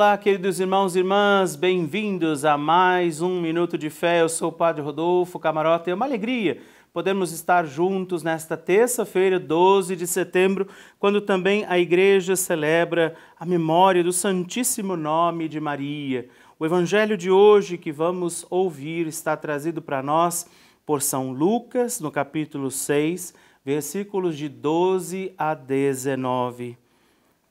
Olá, 0.00 0.16
queridos 0.16 0.58
irmãos 0.58 0.96
e 0.96 1.00
irmãs, 1.00 1.54
bem-vindos 1.54 2.46
a 2.46 2.56
mais 2.56 3.20
um 3.20 3.38
Minuto 3.38 3.76
de 3.76 3.90
Fé. 3.90 4.22
Eu 4.22 4.30
sou 4.30 4.48
o 4.48 4.52
Padre 4.52 4.80
Rodolfo 4.80 5.38
Camarota. 5.38 5.90
É 5.90 5.94
uma 5.94 6.06
alegria 6.06 6.62
podermos 6.90 7.32
estar 7.32 7.66
juntos 7.66 8.22
nesta 8.22 8.56
terça-feira, 8.56 9.38
12 9.38 9.94
de 9.94 10.06
setembro, 10.06 10.66
quando 10.98 11.20
também 11.20 11.66
a 11.68 11.78
Igreja 11.78 12.34
celebra 12.34 13.14
a 13.38 13.44
memória 13.44 14.02
do 14.02 14.10
Santíssimo 14.10 14.96
Nome 14.96 15.50
de 15.50 15.60
Maria. 15.60 16.30
O 16.58 16.64
Evangelho 16.64 17.14
de 17.14 17.30
hoje 17.30 17.76
que 17.76 17.92
vamos 17.92 18.46
ouvir 18.48 19.06
está 19.06 19.36
trazido 19.36 19.82
para 19.82 20.02
nós 20.02 20.46
por 20.86 21.02
São 21.02 21.30
Lucas, 21.30 22.00
no 22.00 22.10
capítulo 22.10 22.70
6, 22.70 23.34
versículos 23.62 24.38
de 24.38 24.48
12 24.48 25.34
a 25.36 25.52
19. 25.52 26.78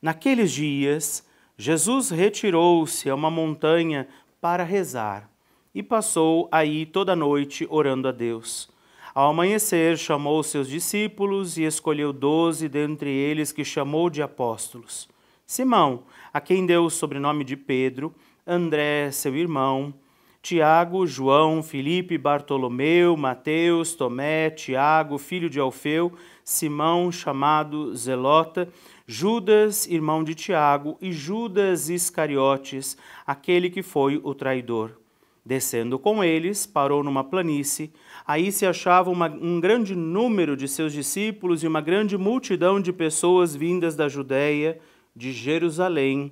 Naqueles 0.01 0.51
dias, 0.51 1.28
Jesus 1.61 2.09
retirou-se 2.09 3.09
a 3.09 3.13
uma 3.13 3.29
montanha 3.29 4.07
para 4.39 4.63
rezar 4.63 5.29
e 5.75 5.83
passou 5.83 6.47
aí 6.53 6.85
toda 6.85 7.11
a 7.11 7.17
noite 7.17 7.67
orando 7.69 8.07
a 8.07 8.13
Deus. 8.13 8.69
Ao 9.13 9.31
amanhecer, 9.31 9.97
chamou 9.97 10.41
seus 10.41 10.69
discípulos 10.69 11.57
e 11.57 11.63
escolheu 11.63 12.13
doze 12.13 12.69
dentre 12.69 13.09
eles 13.09 13.51
que 13.51 13.65
chamou 13.65 14.09
de 14.09 14.21
apóstolos. 14.21 15.09
Simão, 15.45 16.03
a 16.31 16.39
quem 16.39 16.65
deu 16.65 16.85
o 16.85 16.89
sobrenome 16.89 17.43
de 17.43 17.57
Pedro, 17.57 18.15
André, 18.47 19.11
seu 19.11 19.35
irmão, 19.35 19.93
Tiago, 20.41 21.05
João, 21.05 21.61
Filipe, 21.61 22.17
Bartolomeu, 22.17 23.17
Mateus, 23.17 23.93
Tomé, 23.93 24.49
Tiago, 24.49 25.17
filho 25.17 25.49
de 25.49 25.59
Alfeu, 25.59 26.13
Simão, 26.43 27.11
chamado 27.11 27.93
Zelota, 27.95 28.69
Judas, 29.05 29.85
irmão 29.87 30.23
de 30.23 30.33
Tiago, 30.33 30.97
e 31.01 31.11
Judas 31.11 31.89
Iscariotes, 31.89 32.97
aquele 33.27 33.69
que 33.69 33.83
foi 33.83 34.19
o 34.23 34.33
traidor. 34.33 34.91
Descendo 35.45 35.97
com 35.97 36.23
eles, 36.23 36.65
parou 36.65 37.03
numa 37.03 37.23
planície. 37.23 37.91
Aí 38.25 38.51
se 38.51 38.65
achava 38.65 39.09
uma, 39.09 39.27
um 39.27 39.59
grande 39.59 39.95
número 39.95 40.55
de 40.55 40.67
seus 40.67 40.93
discípulos 40.93 41.63
e 41.63 41.67
uma 41.67 41.81
grande 41.81 42.17
multidão 42.17 42.79
de 42.79 42.93
pessoas 42.93 43.55
vindas 43.55 43.95
da 43.95 44.07
Judéia, 44.07 44.79
de 45.15 45.31
Jerusalém, 45.31 46.31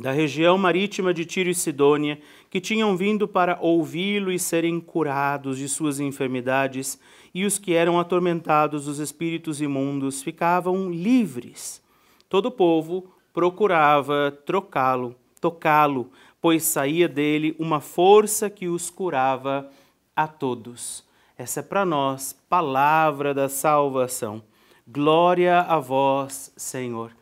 da 0.00 0.12
região 0.12 0.56
marítima 0.56 1.12
de 1.12 1.24
Tiro 1.24 1.50
e 1.50 1.54
Sidônia, 1.54 2.20
que 2.48 2.60
tinham 2.60 2.96
vindo 2.96 3.26
para 3.26 3.58
ouvi-lo 3.60 4.30
e 4.30 4.38
serem 4.38 4.80
curados 4.80 5.58
de 5.58 5.68
suas 5.68 5.98
enfermidades, 6.00 6.98
e 7.34 7.44
os 7.44 7.58
que 7.58 7.74
eram 7.74 7.98
atormentados 7.98 8.84
dos 8.86 8.98
espíritos 8.98 9.60
imundos 9.60 10.22
ficavam 10.22 10.90
livres. 10.90 11.82
Todo 12.28 12.46
o 12.46 12.50
povo 12.50 13.12
procurava 13.32 14.30
trocá-lo, 14.46 15.14
tocá-lo, 15.40 16.10
pois 16.40 16.62
saía 16.62 17.08
dele 17.08 17.54
uma 17.58 17.80
força 17.80 18.48
que 18.48 18.68
os 18.68 18.90
curava 18.90 19.68
a 20.14 20.26
todos. 20.26 21.04
Essa 21.36 21.60
é 21.60 21.62
para 21.62 21.84
nós 21.84 22.32
palavra 22.48 23.32
da 23.32 23.48
salvação. 23.48 24.42
Glória 24.86 25.60
a 25.60 25.78
vós, 25.78 26.52
Senhor. 26.56 27.12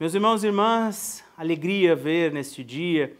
Meus 0.00 0.14
irmãos 0.14 0.42
e 0.42 0.48
irmãs, 0.48 1.22
alegria 1.42 1.94
ver 1.94 2.32
neste 2.32 2.64
dia 2.64 3.16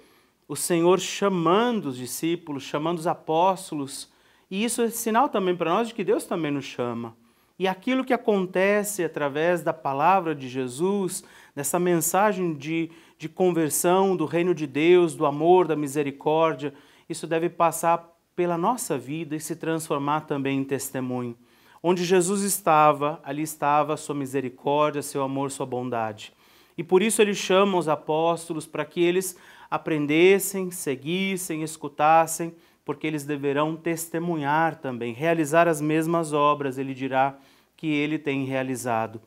o 0.48 0.56
Senhor 0.56 1.00
chamando 1.00 1.86
os 1.86 1.96
discípulos, 1.96 2.62
chamando 2.62 2.98
os 2.98 3.06
apóstolos, 3.06 4.10
e 4.50 4.64
isso 4.64 4.82
é 4.82 4.90
sinal 4.90 5.28
também 5.28 5.56
para 5.56 5.70
nós 5.70 5.88
de 5.88 5.94
que 5.94 6.04
Deus 6.04 6.24
também 6.24 6.50
nos 6.50 6.64
chama. 6.64 7.16
E 7.58 7.66
aquilo 7.66 8.04
que 8.04 8.12
acontece 8.12 9.04
através 9.04 9.62
da 9.62 9.72
palavra 9.72 10.34
de 10.34 10.48
Jesus, 10.48 11.24
dessa 11.54 11.78
mensagem 11.78 12.54
de, 12.54 12.90
de 13.16 13.28
conversão 13.28 14.16
do 14.16 14.26
reino 14.26 14.54
de 14.54 14.66
Deus, 14.66 15.14
do 15.14 15.24
amor, 15.24 15.66
da 15.66 15.76
misericórdia, 15.76 16.74
isso 17.08 17.26
deve 17.26 17.48
passar 17.48 18.10
pela 18.36 18.58
nossa 18.58 18.98
vida 18.98 19.36
e 19.36 19.40
se 19.40 19.56
transformar 19.56 20.22
também 20.22 20.58
em 20.58 20.64
testemunho. 20.64 21.36
Onde 21.82 22.04
Jesus 22.04 22.42
estava, 22.42 23.20
ali 23.24 23.42
estava 23.42 23.94
a 23.94 23.96
sua 23.96 24.14
misericórdia, 24.14 25.02
seu 25.02 25.22
amor, 25.22 25.50
sua 25.50 25.66
bondade. 25.66 26.32
E 26.76 26.82
por 26.82 27.02
isso 27.02 27.20
ele 27.20 27.34
chama 27.34 27.78
os 27.78 27.88
apóstolos 27.88 28.66
para 28.66 28.84
que 28.84 29.02
eles 29.02 29.36
aprendessem, 29.70 30.70
seguissem, 30.70 31.62
escutassem, 31.62 32.54
porque 32.84 33.06
eles 33.06 33.24
deverão 33.24 33.76
testemunhar 33.76 34.76
também, 34.76 35.12
realizar 35.12 35.68
as 35.68 35.80
mesmas 35.80 36.32
obras, 36.32 36.78
ele 36.78 36.94
dirá 36.94 37.36
que 37.76 37.86
ele 37.86 38.18
tem 38.18 38.44
realizado. 38.44 39.20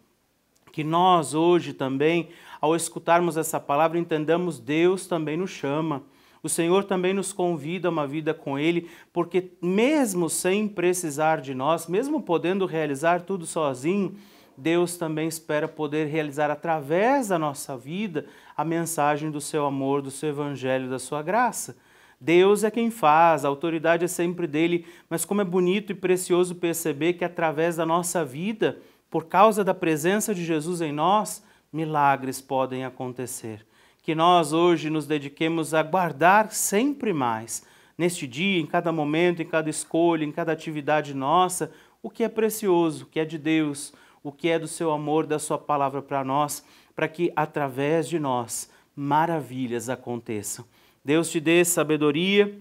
Que 0.71 0.83
nós 0.83 1.33
hoje 1.33 1.73
também, 1.73 2.29
ao 2.59 2.75
escutarmos 2.75 3.37
essa 3.37 3.59
palavra, 3.59 3.97
entendamos 3.97 4.59
Deus 4.59 5.07
também 5.07 5.37
nos 5.37 5.51
chama. 5.51 6.03
O 6.43 6.49
Senhor 6.49 6.83
também 6.83 7.13
nos 7.13 7.33
convida 7.33 7.87
a 7.87 7.91
uma 7.91 8.05
vida 8.05 8.33
com 8.33 8.59
Ele, 8.59 8.89
porque 9.11 9.51
mesmo 9.61 10.29
sem 10.29 10.67
precisar 10.67 11.41
de 11.41 11.55
nós, 11.55 11.87
mesmo 11.87 12.21
podendo 12.21 12.65
realizar 12.65 13.21
tudo 13.21 13.45
sozinho, 13.45 14.15
Deus 14.57 14.97
também 14.97 15.27
espera 15.27 15.67
poder 15.67 16.07
realizar 16.07 16.49
através 16.49 17.27
da 17.27 17.39
nossa 17.39 17.77
vida 17.77 18.25
a 18.55 18.63
mensagem 18.63 19.29
do 19.29 19.41
seu 19.41 19.65
amor, 19.65 20.01
do 20.01 20.11
seu 20.11 20.29
evangelho, 20.29 20.89
da 20.89 20.99
sua 20.99 21.21
graça. 21.21 21.75
Deus 22.19 22.63
é 22.63 22.71
quem 22.71 22.89
faz, 22.89 23.43
a 23.43 23.49
autoridade 23.49 24.05
é 24.05 24.07
sempre 24.07 24.47
dele, 24.47 24.85
mas 25.09 25.25
como 25.25 25.41
é 25.41 25.45
bonito 25.45 25.91
e 25.91 25.95
precioso 25.95 26.55
perceber 26.55 27.13
que 27.13 27.25
através 27.25 27.75
da 27.75 27.85
nossa 27.85 28.23
vida, 28.23 28.79
por 29.09 29.25
causa 29.25 29.63
da 29.63 29.73
presença 29.73 30.33
de 30.33 30.43
Jesus 30.43 30.81
em 30.81 30.91
nós, 30.91 31.43
milagres 31.71 32.39
podem 32.39 32.85
acontecer. 32.85 33.65
Que 34.01 34.15
nós 34.15 34.53
hoje 34.53 34.89
nos 34.89 35.05
dediquemos 35.05 35.73
a 35.73 35.83
guardar 35.83 36.51
sempre 36.51 37.11
mais, 37.11 37.65
neste 37.97 38.25
dia, 38.25 38.59
em 38.61 38.65
cada 38.65 38.91
momento, 38.91 39.41
em 39.41 39.45
cada 39.45 39.69
escolha, 39.69 40.23
em 40.23 40.31
cada 40.31 40.51
atividade 40.51 41.13
nossa, 41.13 41.71
o 42.01 42.09
que 42.09 42.23
é 42.23 42.29
precioso, 42.29 43.03
o 43.03 43.07
que 43.07 43.19
é 43.19 43.25
de 43.25 43.37
Deus, 43.37 43.93
o 44.25 44.31
que 44.31 44.49
é 44.49 44.57
do 44.57 44.67
seu 44.67 44.91
amor, 44.91 45.27
da 45.27 45.37
sua 45.37 45.57
palavra 45.57 46.01
para 46.01 46.23
nós, 46.23 46.65
para 46.95 47.07
que 47.07 47.31
através 47.35 48.09
de 48.09 48.17
nós 48.17 48.71
maravilhas 48.95 49.87
aconteçam. 49.87 50.65
Deus 51.03 51.29
te 51.29 51.39
dê 51.39 51.63
sabedoria, 51.63 52.59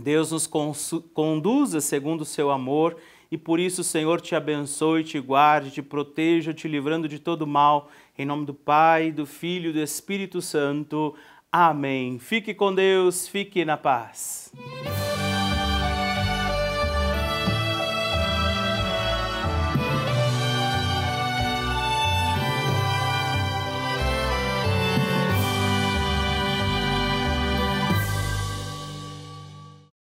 Deus 0.00 0.32
nos 0.32 0.46
conduza 1.12 1.82
segundo 1.82 2.22
o 2.22 2.24
seu 2.24 2.50
amor 2.50 2.96
e 3.30 3.36
por 3.36 3.60
isso, 3.60 3.84
Senhor, 3.84 4.22
te 4.22 4.34
abençoe, 4.34 5.04
te 5.04 5.20
guarde, 5.20 5.70
te 5.70 5.82
proteja, 5.82 6.54
te 6.54 6.66
livrando 6.66 7.06
de 7.06 7.18
todo 7.18 7.46
mal. 7.46 7.90
Em 8.16 8.24
nome 8.24 8.46
do 8.46 8.54
Pai, 8.54 9.12
do 9.12 9.26
Filho 9.26 9.70
e 9.70 9.72
do 9.74 9.80
Espírito 9.80 10.40
Santo. 10.40 11.14
Amém. 11.52 12.18
Fique 12.18 12.54
com 12.54 12.74
Deus, 12.74 13.28
fique 13.28 13.64
na 13.66 13.76
paz. 13.76 14.50